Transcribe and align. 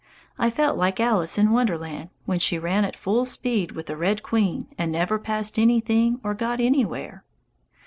I 0.39 0.49
felt 0.49 0.79
like 0.79 0.99
Alice 0.99 1.37
in 1.37 1.51
Wonderland 1.51 2.09
when 2.25 2.39
she 2.39 2.57
ran 2.57 2.85
at 2.85 2.95
full 2.95 3.23
speed 3.23 3.73
with 3.73 3.85
the 3.85 3.95
red 3.95 4.23
queen 4.23 4.65
and 4.75 4.91
never 4.91 5.19
passed 5.19 5.59
anything 5.59 6.19
or 6.23 6.33
got 6.33 6.59
anywhere. 6.59 7.23